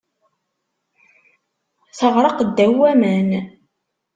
[1.97, 3.29] Teɣṛeq ddaw waman.